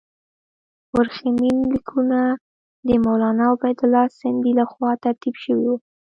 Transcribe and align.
ورېښمین 0.93 1.57
لیکونه 1.73 2.19
د 2.87 2.89
مولنا 3.05 3.45
عبیدالله 3.55 4.05
سندي 4.19 4.51
له 4.59 4.65
خوا 4.71 4.91
ترتیب 5.03 5.35
شوي 5.43 5.65
وو. 5.69 5.75